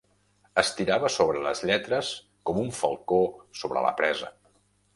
[0.61, 2.09] Es tirava sobre les lletres
[2.51, 3.21] com un falcó
[3.63, 4.35] sobre la presa.